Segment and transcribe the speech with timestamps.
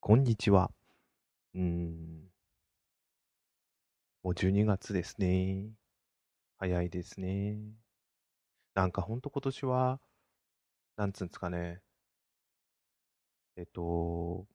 [0.00, 0.72] こんにちは。
[1.54, 2.30] うーん。
[4.24, 5.70] もう12月ですね。
[6.58, 7.58] 早いですね。
[8.74, 10.00] なんかほんと今年は、
[10.96, 11.82] なんつうんですかね。
[13.56, 14.46] えっと、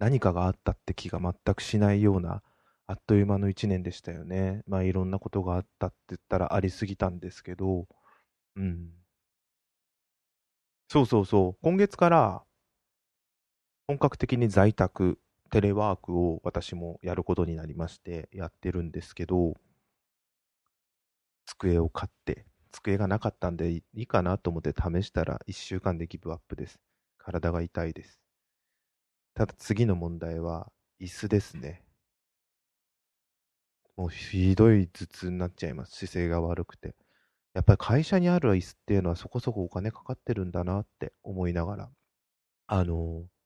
[0.00, 2.42] 何かがあったって気が全くしないような、
[2.88, 4.62] あっという間の一年でしたよね。
[4.66, 7.86] まあいろんなことがあったって言ったらありすぎたんですけど、
[8.56, 8.90] うん。
[10.88, 11.58] そうそうそう。
[11.62, 12.42] 今月から
[13.90, 15.18] 本格的に在宅、
[15.50, 19.54] テレワークを私もやることになりましてやってるんですけど、
[21.44, 26.78] 机を買って、机がなかったんでいいかなと思って試したら1週間でギブアップです。
[27.18, 28.20] 体が痛いです。
[29.34, 30.70] ただ次の問題は
[31.00, 31.82] 椅子ですね。
[33.96, 35.96] もうひどい頭痛になっちゃいます。
[35.96, 36.94] 姿勢が悪くて。
[37.54, 41.90] やっぱり会社にある椅子っていうのはそこそこお金かかってるんだなって思いながら、
[42.68, 43.39] あのー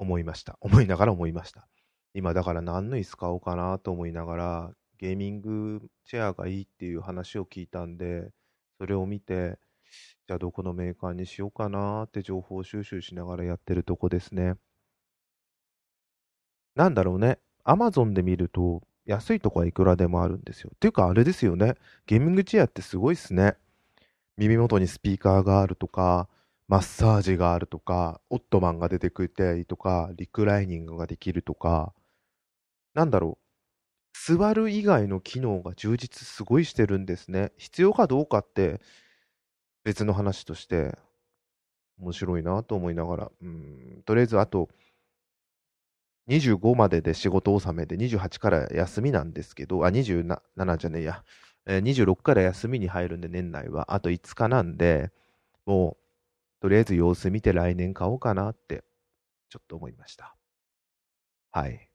[0.00, 0.56] 思いました。
[0.62, 1.68] 思いながら思いました。
[2.14, 8.30] 今だから何の椅子買おうかなと思いながら、ゲーミングチェアがいいっていう話を聞いたんで、
[8.78, 9.58] それを見て、
[10.26, 14.54] じゃあどこのメーカーにしようかなって情報収集しながらやってるとこですね。
[16.74, 17.38] なんだろうね。
[17.64, 20.70] アマゾンで見ると、安いとこはいくらでもあるんですよ。
[20.74, 21.74] っていうかあれですよね。
[22.06, 23.56] ゲーミングチェアってすごいっすね。
[24.36, 26.28] 耳元にスピーカーがあるとか、
[26.70, 31.92] マッサージがあるとか、オットマンが出てくれたりとか、リクライニングができるとか、
[32.94, 34.36] なんだろう。
[34.36, 37.52] 座る以外の機能が充実すごいしてるんですね。
[37.56, 38.80] 必要かどうかって
[39.84, 40.96] 別の話として
[41.98, 44.68] 面白いなと思いながら、うん、とりあえずあと
[46.28, 51.24] 25までで仕事納めで28から休みなんですけど、あ、27じゃねえや、
[51.66, 55.10] 26から休みに入るんで年内は、あと5日なんで、
[55.66, 55.99] もう
[56.60, 58.84] とりあえず様子見て来年買おうかなって
[59.48, 60.36] ちょっと思いました。
[61.50, 61.88] はい。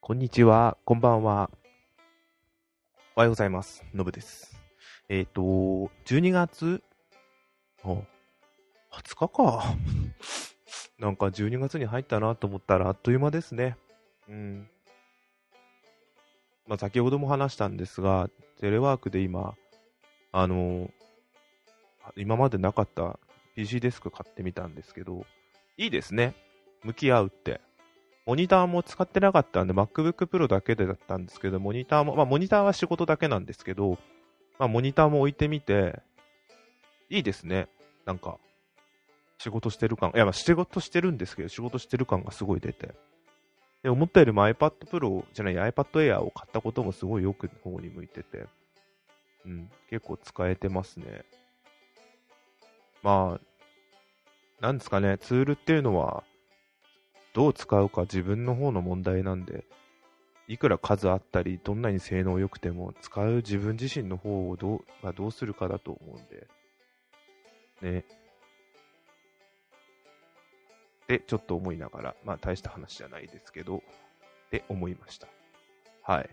[0.00, 1.50] こんにちは、こんばんは。
[3.16, 3.84] おはようございます。
[3.92, 4.58] のぶです。
[5.10, 5.42] えっ、ー、と、
[6.06, 6.82] 12月、
[7.84, 8.04] 20
[9.14, 9.76] 日か。
[10.98, 13.76] なんか12月に入ったなと思ったらあっという間ですね。
[14.26, 14.70] うん。
[16.66, 18.30] まあ、先ほども話したんですが、
[18.60, 19.54] テレワークで今、
[20.32, 20.90] あの
[22.16, 23.18] 今までなかった
[23.54, 25.26] PC デスク買ってみたんですけど、
[25.76, 26.34] いいですね。
[26.84, 27.60] 向き合うって。
[28.24, 33.98] モニターも使ってなかったんで、MacBook Pro だけでだったんですけど、モニターも、まあ、モニターは仕事だけなんですけど、
[34.58, 36.00] まあ、モニターも置いてみて、
[37.10, 37.68] いいですね。
[38.04, 38.38] なんか、
[39.38, 42.94] 仕事してる感、いや、まあ、仕事してるんですけど、仕事してる感がすごい出て。
[43.82, 48.46] で、思ったよりも iPad Pro じゃない、iPad Air を買ったこともすごいよく方に向いてて、
[49.44, 51.24] うん、結構使えてますね。
[53.02, 56.22] まあ、なんですかね、ツールっていうのは、
[57.32, 59.64] どう使うか自分の方の問題なんで、
[60.46, 66.46] いくら数あったり、どんなに性能良くても、使う自分自身の方をどうがどうするかだと思うんで、
[67.80, 68.04] ね。
[71.16, 73.80] ってちょっと思いながら、まあ大した話じゃないですけど、っ
[74.50, 75.28] て思いました。
[76.02, 76.30] はい。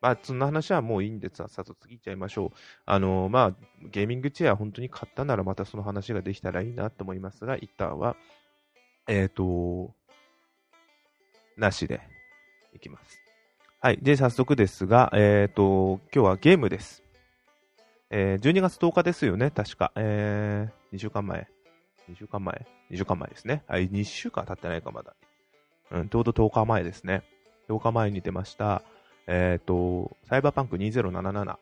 [0.00, 2.50] まあそんな話はもういいんですさっさと次行っちゃいましょう。
[2.84, 3.56] あのー、まあ
[3.90, 8.16] ゲーミングチェア本当に買ったならまたその話ができたらいいなと思いますが、一旦は、
[9.08, 9.94] えっ、ー、と、
[11.56, 12.00] なしで
[12.74, 13.18] いきます。
[13.80, 13.98] はい。
[13.98, 17.02] で、早速ですが、えっ、ー、と、今日はゲームです。
[18.10, 19.92] えー、12月10日ですよね、確か。
[19.96, 21.55] えー、2週間前。
[22.10, 23.62] 2週間前 ?2 週間前ですね。
[23.66, 25.14] はい、2週間経ってないか、まだ。
[25.90, 27.22] うん、ちょうど10日前ですね。
[27.68, 28.82] 10日前に出ました、
[29.26, 31.58] えっ、ー、と、サイバーパンク2077っ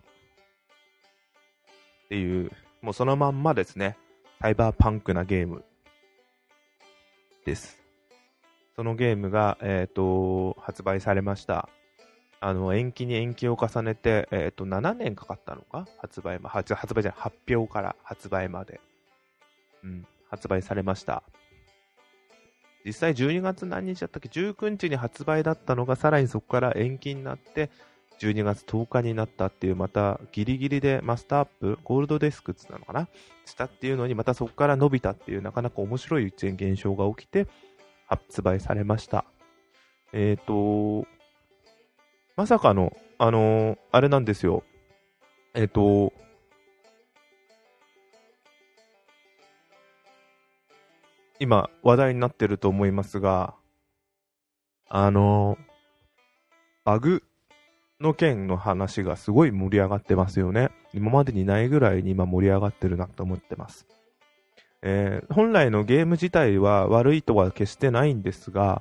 [2.09, 2.51] ていう、
[2.83, 3.97] もうそのまんまですね。
[4.41, 5.65] サイバーパンクなゲーム
[7.47, 7.83] です。
[8.77, 11.69] そのゲームが、えっ、ー、と、発売されました。
[12.41, 15.87] あの、延期に延期を重ねて、えっ、ー、と、7年かかったのか？
[15.99, 18.81] 発売ま、発売じゃない、発表から発売まで。
[19.83, 20.07] うん。
[20.29, 21.23] 発売されました。
[22.85, 27.71] 実際12月何日だったっけ ?19 日に発売だったのがさらにそこから延期になって
[28.21, 33.09] 12月10日になったっていうまたギリギリでマスターアップゴールドデスクっつなのかな？
[33.47, 37.47] したっていうのにまたそこから伸びたっていうなかなか面白い現象が起きて
[38.07, 39.25] 発売されました。
[40.13, 40.47] えっ、ー、
[41.03, 41.09] と、
[42.37, 44.63] まさかの、あのー、あれなんですよ。
[45.55, 46.13] えっ、ー、と、
[51.45, 53.55] 今話題になってると思いますが、
[54.89, 55.59] あの、
[56.87, 57.23] バグ
[58.01, 60.71] の件の話がすごい盛り上がってますよね。
[60.95, 63.87] 今までにないぐらいに今盛り上がってるなと思ってます。
[64.81, 68.81] えー、本来のゲーム自体は悪いとは決してないんですが、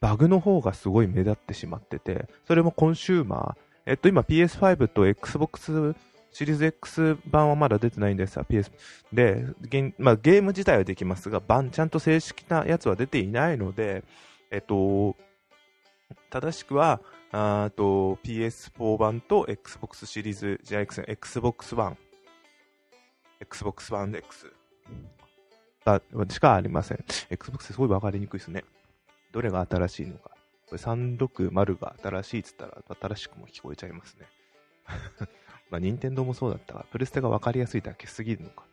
[0.00, 5.94] バグの方がすごい目立ってしまってて、それもコンシューマー、えっと今 PS5 と Xbox
[6.32, 8.70] シリーズ X 版はまだ出てないんですが、PS
[9.12, 14.04] で、ゲ,、まあ、ゲーム自体はできますが、版、ちゃんと正式なやつは出ていないので、
[14.50, 15.16] えっと、
[16.30, 21.96] 正しくは、あと PS4 版と Xbox シリーズ、じゃあ Xbox One、
[23.40, 24.52] Xbox One X
[25.84, 26.00] が
[26.30, 27.04] しかありません。
[27.30, 28.64] Xbox すごい分かりにくいですね。
[29.32, 30.30] どれが新しいのか。
[30.68, 34.26] これ360が新しいっつったら新しくも聞こえちゃいますね。
[35.70, 38.64] まあ、任天堂もそうだったが、プレステが分かりやすいだけすぎるのか。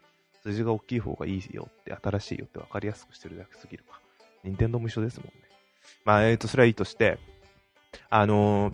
[0.43, 3.99] 数字が大きい方がいいよって、新しいよって分かりやすくしてるだけすぎるか。
[4.43, 5.31] 任天堂も一緒ですもんね。
[6.03, 7.17] まあ、えっ、ー、と、それはいいとして、
[8.09, 8.73] あのー、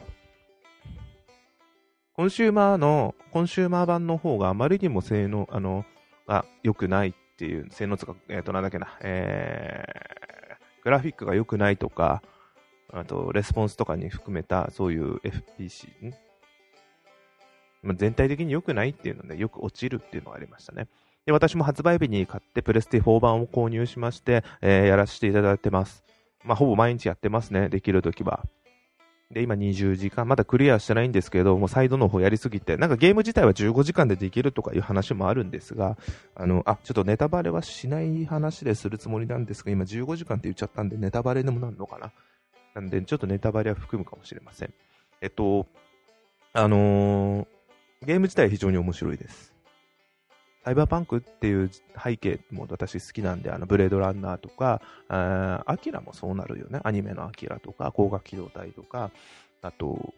[2.13, 5.85] コンシューマーの、コンシューマー版の方があまりにも性能、あの、
[6.27, 12.21] が良くないっていう、性能とか、えっ、ー、と、なんだっけな、えー、グラフィックが良くないとか、
[12.94, 16.13] あと、レスポンスとかに含めた、そういう FPS、
[17.88, 20.88] んま全体的に良くないっていうので、よく落ちるっていうのがありましたね。
[21.25, 26.04] で、私も発売日に買ってプレステ4版を購入しまして、えー、やらせていただいてます。
[26.44, 28.44] まあ、ほぼ毎日やってますね、できるときは。
[29.31, 35.98] で、今20時間、まだクリアしてないんですけど、もうサイドの方やりすぎて、なんかゲーム自体は15時間でできるとかいう話もあるんですが、
[36.36, 42.12] あの、あ、ちょっとネタバレはしない話でするつもりなんですが、今15時間って言っちゃったんで、ネタバレでもなるのかな。
[42.75, 44.74] なんで、ちょっとネタバレは含むかもしれません。
[45.22, 45.68] えっと、
[46.54, 47.48] あのー、
[48.03, 49.53] ゲーム自体非常に面白いです。
[50.63, 51.71] サイバーパンクっていう
[52.03, 56.80] 背景も私好きなんで、あの、ブレードランナーとか、アキラもそうなるよね。
[56.83, 59.12] アニメのアキラとか、光学機動隊とか、
[59.62, 60.13] あと、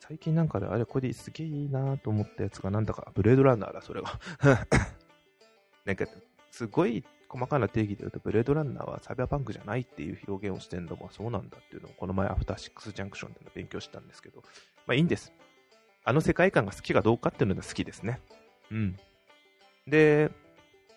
[0.00, 4.18] 最近なんかで、あれ、これすげえいいなと思ったやつが、なんだか、ブレードランナーだ、それは。
[5.84, 6.06] なんか、
[6.50, 14.42] すごい細かな定義で言うと、ブレードランナーはサイバーパンクじゃないっていう表現をしてるのもそうなんだっていうのを、この前、アフターシックスジャンクションでの勉強したんですけど、
[14.86, 15.32] まあいいんです。
[16.08, 18.18] あの世界観が好きかどうかっていうのが好きですね。
[18.70, 18.96] うん。
[19.86, 20.30] で、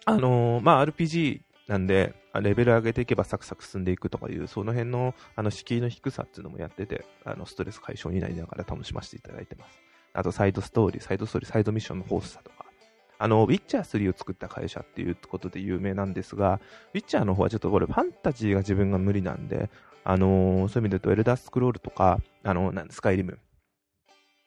[0.05, 9.81] あのー、まあ、RPG なんで、レベル上げていけばサクサク進んでいくとかいう、その辺の、あの、敷居の低さっていうのもやってて、あの、ストレス解消になりながら楽しませていただいてます。
[10.13, 12.63] あと、サイドストーリー、サイドストーリー、サイドミッションのホースさとか、
[13.19, 16.61] あの、ウィッチャー3を作った会社っていうことで有名なんですが、
[16.93, 19.69] ウィッチャーの方はちょっとこれファンタジーが自分が無理なんで、
[20.05, 23.39] あのー、そういう意味で言うと、エルダースクロールとか、あの、なんスカイリム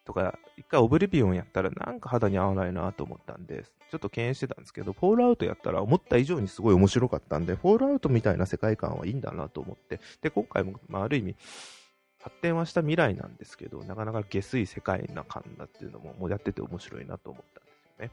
[0.05, 11.37] とか、一回オブリビオンやったらなんか肌に合わないなと思ったんで、ちょっと敬遠してたんですけど、フォールアウトやったら思った以上にすごい面白かったんで、フォールアウトみたいな世界観はいいんだなと思って、で、今回も、まあ、ある意味、
[12.25, 18.11] 発展はした未来なんですけど、なかなか下水世界な感だっていうのも、もうやってて面白いなと思ったんですよね。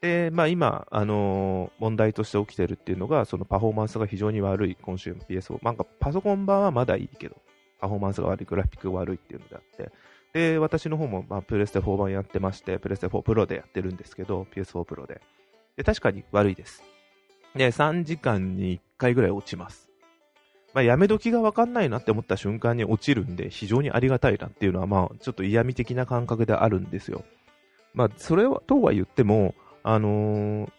[0.00, 5.64] で、まあ今、あのー、問題として起きてるっていうのが、そのパフォーマンスが非常に悪い、今週の PS4。
[5.64, 7.36] なんかパソコン版はまだいいけど、
[7.78, 9.92] パフォーマンスが悪い、グラフィックが悪いっていうのであって、
[10.32, 15.20] で、私の方も、まあ、プレステ4版やってまして、プレステ4プロでやってるんですけど、PS4 プロで。
[15.76, 16.82] で、確かに悪いです。
[17.54, 19.90] で、3時間に1回ぐらい落ちます。
[20.72, 27.24] まあ、やめ時がわかんないなって思った瞬間に落ちるんで、非常にありがたいなっていうのは、まあ、ちょっと嫌味的な感覚であるんですよ。
[27.92, 30.70] まあ、それは、とは言っても、あのー、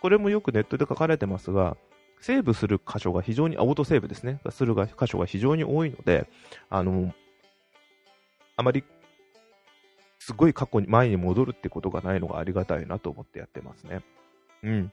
[0.00, 1.76] これもよくネットで書かれてますが、
[2.20, 6.28] セーブする箇所が非常に、オートセーブですね、する箇所が非常に多いので、
[6.70, 7.12] あのー、
[8.56, 8.84] あまり、
[10.18, 14.02] すごい過去に、前に戻るってことがないのがありがたいなと思ってやってますね。
[14.62, 14.92] うん。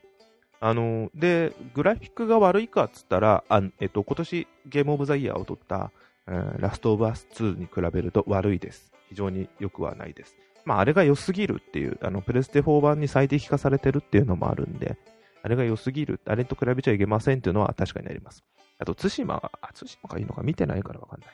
[0.60, 5.92] あの、で、グラフィックが悪いかっつったら、あえっと、今年ゲームオブザイヤーを取った、
[6.28, 8.94] えー、ラストオブアス2に比べると悪いです。
[9.10, 10.38] 非常に良くはないです。
[10.66, 14.98] まあ、あれが良すぎるっていう、あの、プレステ4版に最適化されてるっていうのもあるんで、
[15.42, 18.44] あれが良すぎる、あれと比べちゃいけませんっていうのは確かになります。
[18.80, 21.34] あと、対馬は、あ、対馬がいいのか見てないからわかんないな。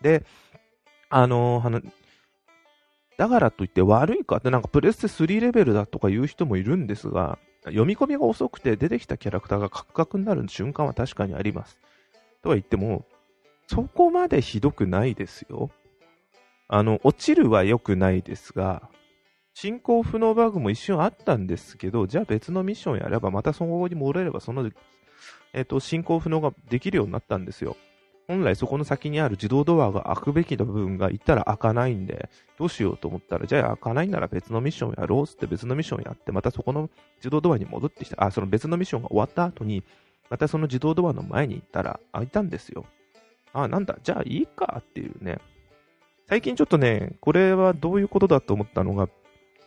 [0.00, 0.24] で、
[1.14, 1.92] あのー、
[3.18, 11.78] だからといって悪いかってなんかプレステ3レベルだとか言う人もいるんですが、読み込みが遅くて出てきたキャラクターがカクカクになる瞬間は確かにあります。
[12.42, 13.04] とは言っても、
[13.66, 15.70] そこまでひどくないですよ。
[16.66, 18.88] あの、落ちるは良くないですが、
[19.52, 24.70] 進行不能バグも一瞬あったんですけど、じゃあ別のミッションやれば、またそこに戻れれば、その、
[25.52, 27.76] えっ、ー、と、進行不能ができるようになったんですよ。
[28.28, 38.24] 本来そこの先にある自動ドアが開くべきの部分がいったら開かないんで、どうしようと思ったら、じゃあ開かないなら別のミッションやろうって別のミッションやって、またそこの自動ドアに戻ってきた。
[38.24, 39.82] あ、その別のミッションが終わった後に、
[40.30, 42.86] またその自動ドアの前に行ったら開いたんですよ。
[43.52, 45.38] あ、なんだ、じゃあいいかっていうね。
[46.28, 49.08] 最近ちょっとね、これはどういうことだと思ったのが、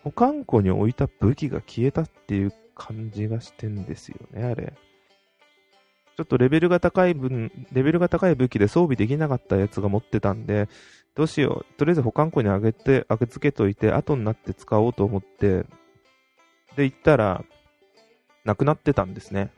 [0.03, 4.73] 保管庫に置いた武器が消えたっていう感じがしてんですよね、あれ。
[6.15, 10.69] ちょっとレベルが高い分、レベルが高い武器で装備できなかったやつが持ってたんで、
[11.13, 11.73] どうしよう。
[11.77, 15.65] とりあえず保管庫にあげて、あげつけといて、後になって使おうと思って、
[16.75, 17.43] で、行ったら、
[18.45, 19.51] なくなってたんですね。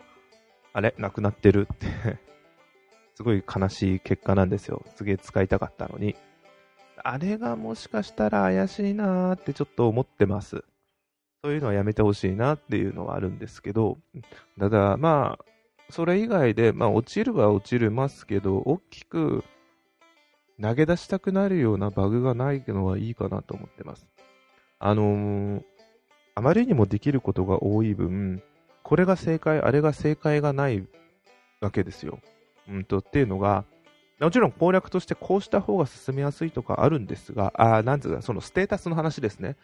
[0.73, 0.95] あれ？
[0.97, 1.87] なくなってるって
[3.15, 4.83] すごい悲しい結果なんですよ。
[4.95, 6.15] すげえ使いたかったのに。
[7.03, 10.63] あれがもしかしたら怪しいなーってちょっと思ってます。
[11.43, 13.97] そういうのはやめてほしいなっていうのはあるんですけど、
[14.59, 15.45] ただまあ、
[15.89, 19.43] それ以外で、まあ落ちるは落ちるますけど、大きく
[20.61, 24.07] 投げ出したくなるようなバグがないのはいいかなと思ってます。
[24.79, 25.63] あのー、
[26.35, 28.43] あまりにもできることが多い分、
[28.83, 30.85] これが正解、あれが正解がない
[31.61, 32.19] わけですよ。
[32.69, 33.65] うんと、っていうのが、
[34.19, 39.55] もちろん攻略としてこうした方が進めやすいとかあるんですが、あなんつうか、そのステータスの話ですね。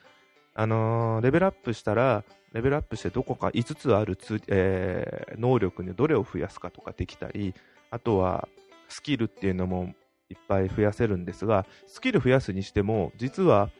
[0.55, 7.55] あのー、レベルアップしたら、レベルアップしてどこか5つあるつ、えー、能力にどれを増やすかとかできたり、
[7.89, 8.47] あとは
[8.89, 9.93] スキルっていうのも
[10.29, 13.71] いっぱい増やせるんですが、スキル増やすにしても、実は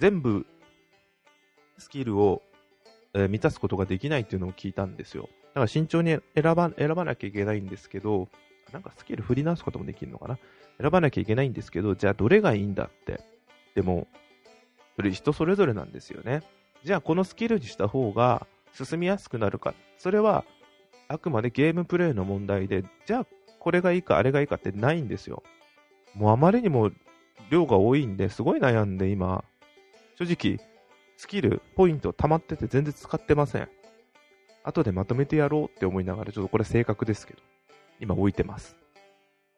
[0.00, 0.46] 全部
[1.78, 2.42] スキルを、
[3.14, 5.28] えー、満たすことができないっていうのを聞いたんですよ。
[5.48, 8.28] だから慎重に選ば選ばなきゃいけないんですけど、
[8.72, 10.38] なんかスキル振り直すこともできるのかな？
[10.80, 13.20] 選ばなきゃいけないんですけど、じゃあどれがいいんだって。
[13.74, 14.06] でも、
[14.96, 16.42] それ人それぞれなんですよね。
[16.84, 19.74] じゃあこのスキルにした方が進みやすくなるか。
[19.98, 20.44] それは
[21.08, 23.26] あくまでゲームプレイの問題で、じゃあ
[23.58, 25.42] これがいいかあれがいいかってないんですよ。
[26.14, 26.90] もうあまりにも
[27.50, 29.44] 量が多いんで、すごい悩んで今、
[30.18, 30.66] 正直、
[31.16, 33.68] スキル、ポイント溜まってて全然使ってません。
[34.64, 37.40] 後でまとめてやろうって思いながら、ちょっとこれ正確ですけど。
[38.00, 38.76] 今置いてます。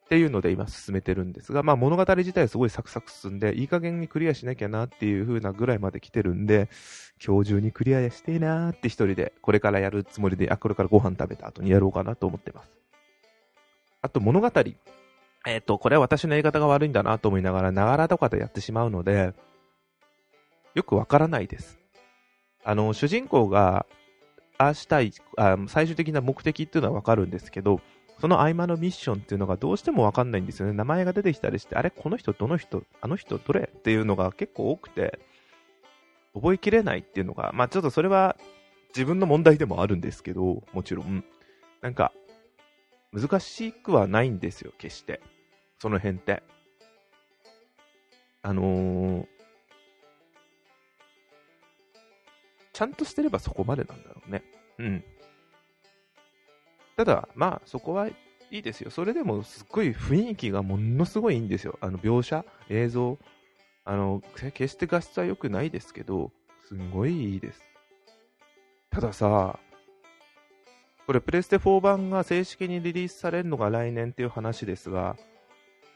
[0.08, 6.70] っていうので今進めてるんですが、まあ物語自体はすごいサクサク進んで、いい加減にクリアしなきゃなっていう風なぐらいまで来てるんで、
[7.22, 12.70] 今日中にクリアしてえなーって一人で、これからやるつもりで、あ、これからご飯食べた後にやろうかなと思ってます。
[14.00, 14.50] あと物語。
[15.46, 19.34] えっ、ー、と、これは私の言い方が悪いんだなと思いながら、ながらとかでやってしまうので、
[20.74, 21.78] よくわからないです。
[22.64, 23.84] あの、主人公が、
[24.56, 25.12] ああしたい、
[25.68, 27.82] 最終的な目的っていうのはわかるんですけど、
[28.20, 30.72] その合間のミッションっていうのがどうしてもわかんないんですよね。
[30.72, 35.20] 名前が出てきたりして、あれこの人、どの人、あの人、どれっていうのが結構多くて、
[36.34, 38.36] 覚えきれないっていうのが、まあちょっとそれは
[38.88, 41.24] 自分の問題でもあるんですけど、もちろん。
[41.80, 42.12] なんか、
[43.12, 45.20] 難しくはないんですよ、決して。
[45.78, 46.42] その辺って。
[48.42, 49.26] あのー、
[52.72, 54.42] ちゃんとしてればそこまでなんだろうね。
[54.78, 55.04] うん。
[56.98, 58.14] ただ、まあ、そこはい
[58.50, 58.90] いですよ。
[58.90, 61.78] それでも、すっごい雰囲気がものすごいいいんですよ。
[61.80, 63.16] あの、描写、映像。
[63.84, 64.20] あの、
[64.52, 66.32] 決して画質は良くないですけど、
[66.66, 67.62] すんごいいいです。
[68.90, 69.60] たださ、
[71.06, 75.16] これ、プレステ4版が正式にリリースされるのが来年っていう話ですが、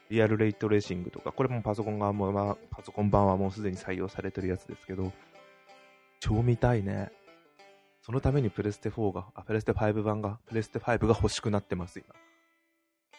[0.08, 5.10] リアルレイトレーシングとか、これもパソコン側も、まあ、パソコン版はもうすでに採用されてるやつですけど、
[6.20, 7.10] 超見たいね。
[8.02, 12.14] そのためにプレステ4が、あ、プレステ5版が、プレステ5が欲しくなってます、今。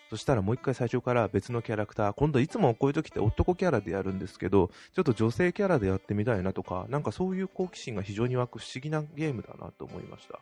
[0.10, 10.40] そしたらもう一回最初から別のキャラクター、今度いつもこういう時って男キャラでやるんですけど、ちょっと女性キャラでやってみたいなとか、なんかそういう好奇心が非常に湧く不思議なゲームだなと思いました。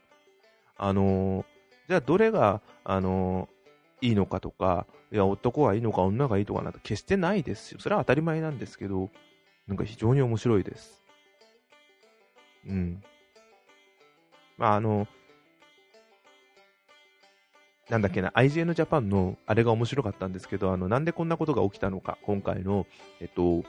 [0.78, 1.46] あのー、
[1.88, 7.80] じゃあどれが、あのー、いいのかとか、いや、男がいいのか女がいいとかなんて決してないですよ。
[7.80, 9.10] それは当たり前なんですけど、
[9.68, 11.02] なんか非常に面白いです。
[12.68, 13.04] うん。
[14.58, 15.08] まあ、あの、
[17.90, 22.88] なんだっけな、IGN Japan のあれが面白かったんですけど、あの、なんでこんなことが起きたのか、今回の、
[23.20, 23.64] えっと、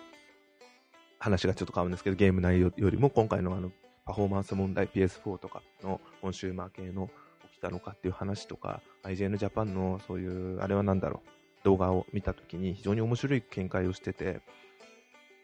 [1.19, 3.73] 話がちょっと変わるんですけど、ゲーム内容よりも今回のあの、
[4.05, 7.11] パフォーマンス問題 PS4 とかのコンシューマー系の
[7.53, 11.29] 起きたのかっていう話とか、IGN Japan のそういう、あれは何だろう、
[11.65, 14.41] 動画を見たときに非常に面白い見解をしてて、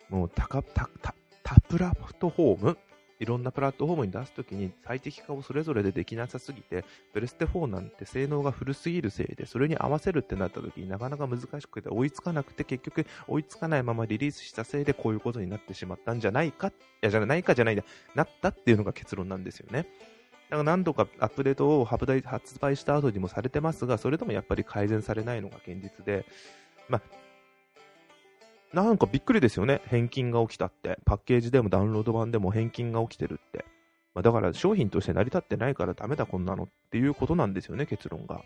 [0.08, 2.78] もう、タカ、タ、タ、タプラットフォーム
[3.20, 17.84] いろんなプラットフォームに出すときに最適化をそれぞれでできなさすぎて、プレステ4なんて性能が古すぎるせいで、それに合わせるってなったときになかなか難しくて追いつかなくて結局追いつかないままリリースしたせいでこういうことになってしまったんじゃないか、いやじゃないかじゃないんだ、
[18.14, 19.86] なったっていうのが結論なんですよね。
[20.48, 26.24] だから何度かアップデートを発売した後にもされてますが、それでもやっぱり改善されないのが現実で、
[26.88, 27.02] まあ、
[28.72, 29.80] なんかびっくりですよね。
[29.86, 30.98] 返金が起きたって。
[31.04, 33.64] パッケージでもダウンロード版でも返金が起きてるって。
[34.14, 38.42] まあ、だから商品として成り立ってないからダメだこんなのっていうことなんですよね、結論が。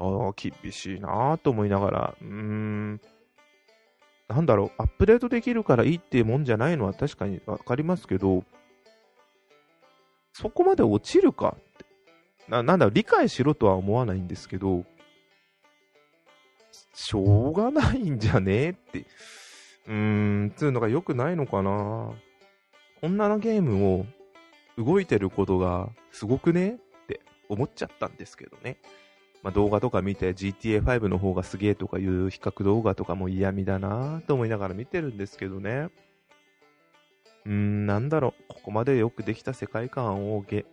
[0.00, 3.00] ああ、厳しいなぁと思いながら、うーん。
[4.28, 8.44] なんだろう、アップデートできるからいいっていうもんじゃないのは確かにわかりますけど、
[10.32, 11.84] そこまで落ちるかって。
[12.48, 14.84] ななんだろう、理解しろとは思わないんですけど、
[16.92, 19.06] しょうがないんじゃねえって。
[19.88, 19.94] うー
[20.44, 22.12] ん、つうのが良くないのかな。
[23.00, 24.06] こんなゲームを
[24.76, 28.76] 動いてることがすごくねって思っちゃったんですけどね。
[29.42, 35.88] まあ、動画とか見て GTA5 の方がすげえとかいう比較動画とかも嫌味だなと思いながら見てるんですけどね。
[37.46, 40.66] うーん、なんだろう、ここまでよくできた世界観をゲ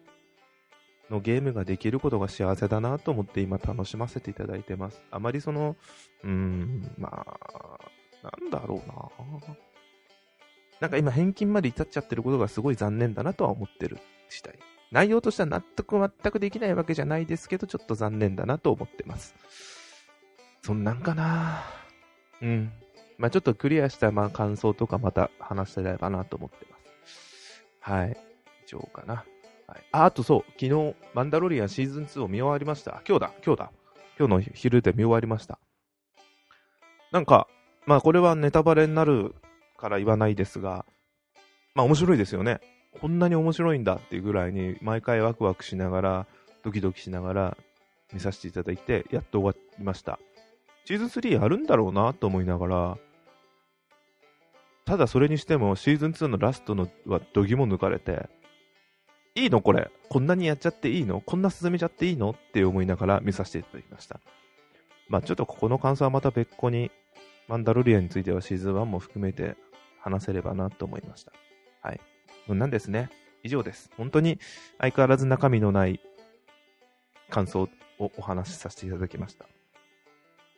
[1.10, 5.04] のゲームができることが幸せだなと思って今楽しませていただいてます。
[5.12, 5.76] あまりその、
[6.24, 7.80] うーん、まあ、
[8.26, 9.56] なんだろうな
[10.82, 13.98] なんか今返金まで至っちゃってることがすごい残念だなとは思ってる
[14.30, 14.60] 次第。
[14.92, 19.36] 内容としては納得全くできないわけじゃないですけど、ちょっと残念だなと思ってます。
[20.64, 21.64] そんなんかな
[22.42, 22.72] うん。
[23.18, 27.64] まあちょっとクリアしたまあ感想とかまた話せればなと思ってます。
[27.80, 28.18] はい。
[28.66, 29.26] 以上かな。
[29.68, 33.02] はい、あ、あとそう、昨日、マンダロリアンシーズン2を見終わりました。
[33.08, 33.72] 今日だ、今日だ。
[34.18, 35.60] 今日の昼で見終わりました。
[37.12, 37.48] なんか、
[37.86, 39.36] まあこれはネタバレになる
[39.78, 40.86] から言わないですが、
[41.76, 42.60] まあ面白いですよね。
[43.00, 46.28] こんなに面白いんだっていうぐらいに、毎回ワクワクしながら、
[46.64, 47.58] ドキドキしながら
[48.14, 50.18] 見させていただいて、やっと終わりました。
[50.86, 52.98] シーズン3あるんだろうなと思いながら、
[54.86, 58.30] ただそれにしてもシーズン2のラストのは度肝抜かれて、
[59.36, 59.92] いいのこれ。
[60.08, 61.20] こんなにやっちゃっていいの？
[61.20, 62.30] こんな進めちゃっていいの？
[62.30, 64.22] って思いながら見させていただきました。
[65.10, 66.90] まあちょっとここの感想はまた別個に、
[67.48, 69.56] マンダロリアについてはシーズン1も含めて
[70.00, 71.32] 話せればなと思いました。
[71.82, 72.00] はい。
[72.48, 73.10] そんなんですね。
[73.44, 73.92] 以上です。
[73.98, 74.40] 本当に
[74.80, 76.00] 相変わらず中身のない
[77.30, 79.46] 感想をお話しさせていただきました。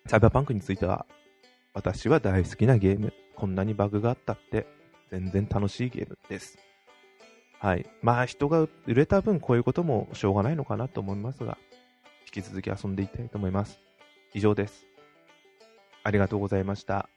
[0.08, 1.06] サイバーパンクについては、
[1.74, 3.14] 私は大好きなゲーム。
[3.36, 4.66] こんなにバグがあったって
[5.12, 6.58] 全然楽しいゲームです。
[7.60, 7.86] はい。
[8.02, 11.58] まあ人が売れた分こういうこともしょうがないのかなと思いますが、
[12.26, 13.80] 引き続き遊んでいきたいと思います。
[14.34, 14.87] 以上です。
[16.08, 17.10] ありがとうございました。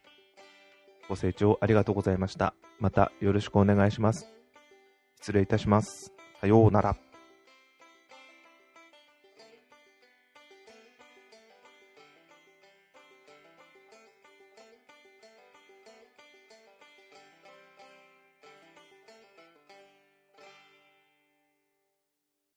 [1.08, 2.54] ご清聴ありがとうございました。
[2.80, 4.26] またよろしくお願いします。
[5.20, 6.12] 失礼いたします。
[6.40, 7.09] さようなら。